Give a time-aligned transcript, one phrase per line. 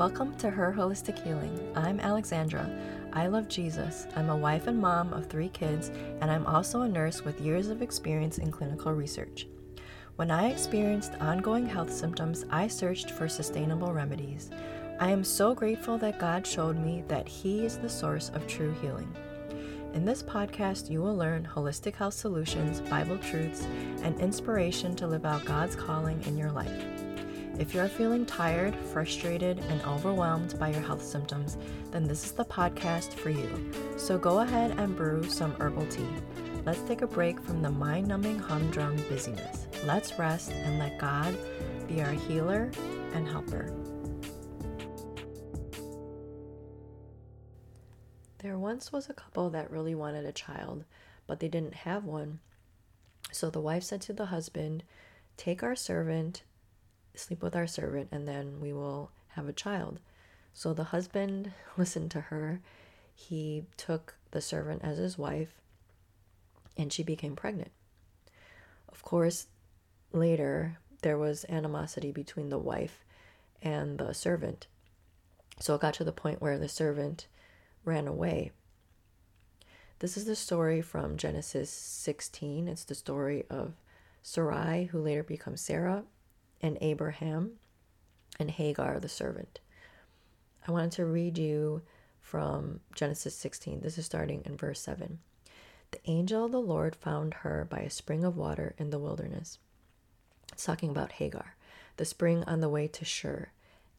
[0.00, 1.60] Welcome to Her Holistic Healing.
[1.76, 2.66] I'm Alexandra.
[3.12, 4.06] I love Jesus.
[4.16, 5.90] I'm a wife and mom of three kids,
[6.22, 9.46] and I'm also a nurse with years of experience in clinical research.
[10.16, 14.48] When I experienced ongoing health symptoms, I searched for sustainable remedies.
[15.00, 18.74] I am so grateful that God showed me that He is the source of true
[18.80, 19.14] healing.
[19.92, 23.66] In this podcast, you will learn holistic health solutions, Bible truths,
[24.02, 27.09] and inspiration to live out God's calling in your life.
[27.60, 31.58] If you're feeling tired, frustrated, and overwhelmed by your health symptoms,
[31.90, 33.70] then this is the podcast for you.
[33.98, 36.08] So go ahead and brew some herbal tea.
[36.64, 39.66] Let's take a break from the mind numbing humdrum busyness.
[39.84, 41.36] Let's rest and let God
[41.86, 42.70] be our healer
[43.12, 43.70] and helper.
[48.38, 50.84] There once was a couple that really wanted a child,
[51.26, 52.40] but they didn't have one.
[53.32, 54.82] So the wife said to the husband,
[55.36, 56.42] Take our servant,
[57.14, 60.00] sleep with our servant, and then we will have a child.
[60.52, 62.60] So the husband listened to her.
[63.14, 65.54] He took the servant as his wife,
[66.76, 67.70] and she became pregnant.
[68.88, 69.46] Of course,
[70.12, 73.04] later there was animosity between the wife
[73.62, 74.66] and the servant.
[75.58, 77.26] So it got to the point where the servant
[77.84, 78.52] ran away.
[79.98, 82.68] This is the story from Genesis 16.
[82.68, 83.74] It's the story of
[84.22, 86.04] Sarai, who later becomes Sarah,
[86.62, 87.52] and Abraham,
[88.38, 89.60] and Hagar, the servant.
[90.66, 91.82] I wanted to read you
[92.20, 93.80] from Genesis 16.
[93.80, 95.18] This is starting in verse 7.
[95.90, 99.58] The angel of the Lord found her by a spring of water in the wilderness.
[100.52, 101.56] It's talking about Hagar,
[101.96, 103.48] the spring on the way to Shur.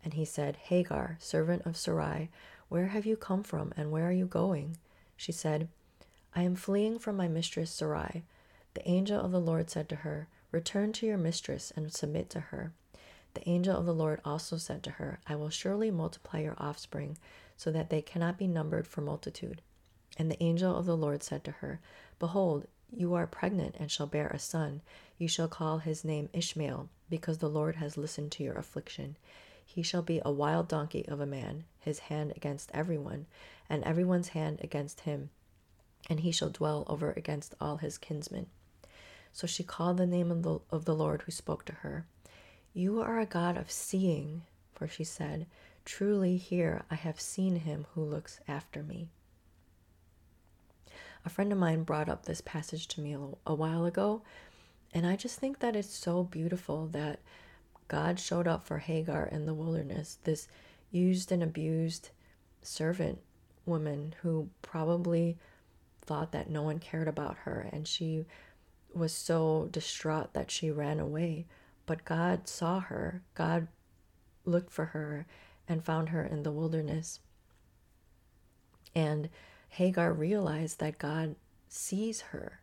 [0.04, 2.30] And he said, Hagar, servant of Sarai,
[2.70, 4.78] where have you come from, and where are you going?
[5.18, 5.68] She said,
[6.34, 8.24] I am fleeing from my mistress Sarai.
[8.74, 12.40] The angel of the Lord said to her, Return to your mistress and submit to
[12.40, 12.74] her.
[13.34, 17.18] The angel of the Lord also said to her, I will surely multiply your offspring,
[17.56, 19.62] so that they cannot be numbered for multitude.
[20.18, 21.80] And the angel of the Lord said to her,
[22.20, 24.82] Behold, you are pregnant and shall bear a son.
[25.18, 29.16] You shall call his name Ishmael, because the Lord has listened to your affliction.
[29.66, 33.28] He shall be a wild donkey of a man, his hand against everyone,
[33.70, 35.30] and everyone's hand against him,
[36.10, 38.48] and he shall dwell over against all his kinsmen.
[39.34, 42.06] So she called the name of the, of the Lord who spoke to her.
[42.74, 44.44] You are a God of seeing,
[44.74, 45.48] for she said,
[45.86, 49.10] Truly here I have seen him who looks after me.
[51.26, 54.22] A friend of mine brought up this passage to me a, a while ago,
[54.94, 57.20] and I just think that it's so beautiful that
[57.88, 60.48] God showed up for Hagar in the wilderness, this
[60.92, 62.10] used and abused
[62.62, 63.20] servant
[63.66, 65.38] woman who probably
[66.02, 68.26] thought that no one cared about her and she
[68.94, 71.46] was so distraught that she ran away.
[71.86, 73.68] But God saw her, God
[74.46, 75.26] looked for her
[75.68, 77.20] and found her in the wilderness.
[78.94, 79.30] And
[79.70, 81.36] Hagar realized that God
[81.70, 82.60] sees her.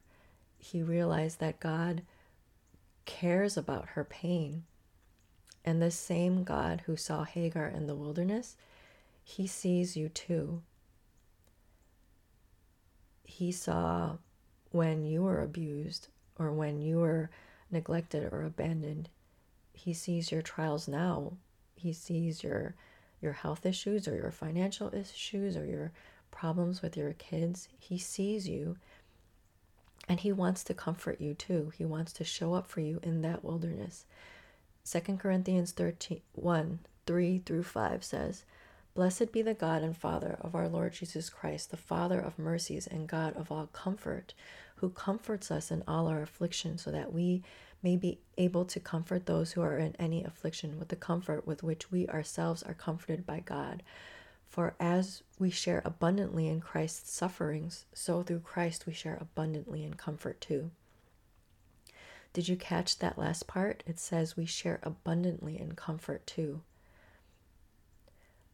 [0.59, 2.03] He realized that God
[3.07, 4.65] cares about her pain
[5.65, 8.57] and the same God who saw Hagar in the wilderness,
[9.23, 10.63] he sees you too.
[13.23, 14.17] He saw
[14.71, 17.31] when you were abused or when you were
[17.71, 19.09] neglected or abandoned.
[19.73, 21.35] He sees your trials now.
[21.77, 22.75] He sees your
[23.21, 25.93] your health issues or your financial issues or your
[26.31, 27.69] problems with your kids.
[27.79, 28.77] He sees you
[30.09, 31.73] and he wants to comfort you too.
[31.77, 34.07] He wants to show up for you in that wilderness.
[34.91, 38.45] 2 Corinthians 13, 1 3 through 5 says,
[38.99, 42.85] Blessed be the God and Father of our Lord Jesus Christ, the Father of mercies
[42.85, 44.35] and God of all comfort,
[44.75, 47.45] who comforts us in all our affliction, so that we
[47.81, 51.63] may be able to comfort those who are in any affliction with the comfort with
[51.63, 53.85] which we ourselves are comforted by God.
[54.49, 59.95] For as we share abundantly in Christ's sufferings, so through Christ we share abundantly in
[59.95, 60.73] comfort too.
[62.33, 63.85] Did you catch that last part?
[63.87, 66.63] It says we share abundantly in comfort too.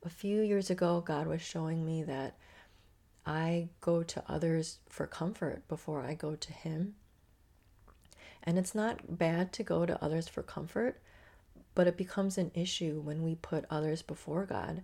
[0.05, 2.37] A few years ago, God was showing me that
[3.25, 6.95] I go to others for comfort before I go to Him.
[8.43, 11.01] And it's not bad to go to others for comfort,
[11.75, 14.83] but it becomes an issue when we put others before God.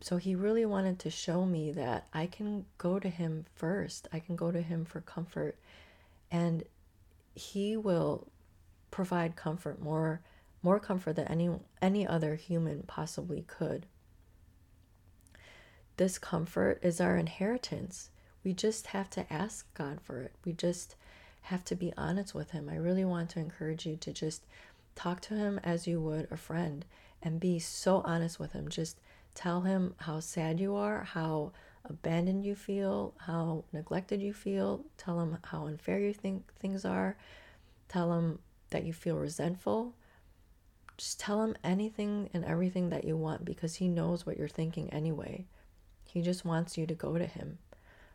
[0.00, 4.20] So He really wanted to show me that I can go to Him first, I
[4.20, 5.58] can go to Him for comfort.
[6.30, 6.62] And
[7.34, 8.28] he will
[8.90, 10.20] provide comfort more
[10.62, 13.86] more comfort than any any other human possibly could
[15.96, 18.10] this comfort is our inheritance
[18.44, 20.96] we just have to ask god for it we just
[21.42, 24.44] have to be honest with him i really want to encourage you to just
[24.94, 26.84] talk to him as you would a friend
[27.22, 28.68] and be so honest with him.
[28.68, 29.00] Just
[29.34, 31.52] tell him how sad you are, how
[31.84, 34.84] abandoned you feel, how neglected you feel.
[34.96, 37.16] Tell him how unfair you think things are.
[37.88, 38.38] Tell him
[38.70, 39.94] that you feel resentful.
[41.00, 44.92] Just tell him anything and everything that you want because he knows what you're thinking
[44.92, 45.46] anyway.
[46.04, 47.56] He just wants you to go to him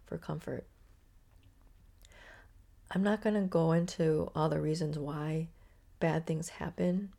[0.05, 0.67] for comfort.
[2.91, 5.47] I'm not going to go into all the reasons why
[5.99, 7.09] bad things happen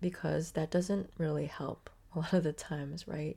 [0.00, 3.36] because that doesn't really help a lot of the times, right?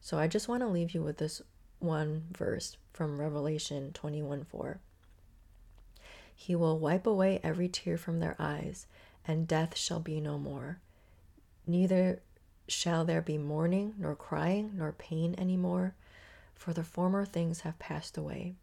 [0.00, 1.42] So I just want to leave you with this
[1.80, 4.78] one verse from Revelation 21 4.
[6.36, 8.86] He will wipe away every tear from their eyes,
[9.28, 10.80] and death shall be no more.
[11.66, 12.22] Neither
[12.66, 15.94] shall there be mourning, nor crying, nor pain any more,
[16.54, 18.56] for the former things have passed away.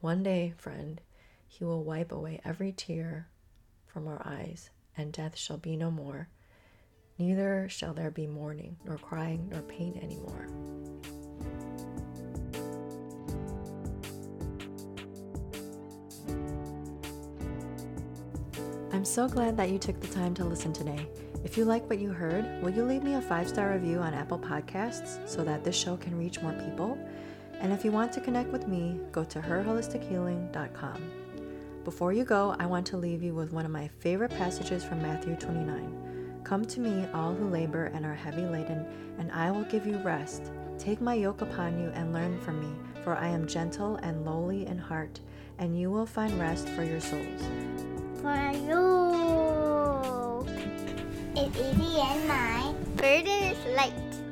[0.00, 1.00] One day, friend,
[1.46, 3.28] he will wipe away every tear
[3.86, 6.28] from our eyes, and death shall be no more.
[7.18, 10.73] Neither shall there be mourning, nor crying, nor pain any more.
[19.14, 21.06] So glad that you took the time to listen today.
[21.44, 24.12] If you like what you heard, will you leave me a five star review on
[24.12, 26.98] Apple Podcasts so that this show can reach more people?
[27.60, 31.12] And if you want to connect with me, go to herholistichealing.com.
[31.84, 35.00] Before you go, I want to leave you with one of my favorite passages from
[35.00, 36.40] Matthew 29.
[36.42, 38.84] Come to me, all who labor and are heavy laden,
[39.20, 40.50] and I will give you rest.
[40.76, 42.74] Take my yoke upon you and learn from me,
[43.04, 45.20] for I am gentle and lowly in heart,
[45.58, 47.42] and you will find rest for your souls.
[48.24, 48.80] For you,
[51.36, 54.23] it's easy and my burden is light.